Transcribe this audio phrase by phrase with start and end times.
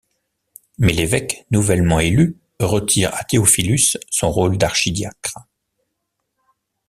[0.79, 5.35] Mais l'évêque nouvellement élu retire à Théophilus son rôle d'archidiacre.